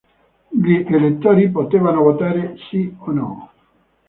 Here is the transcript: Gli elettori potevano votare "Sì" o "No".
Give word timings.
Gli 0.49 0.83
elettori 0.91 1.51
potevano 1.51 2.01
votare 2.01 2.55
"Sì" 2.71 2.91
o 3.01 3.11
"No". 3.11 3.51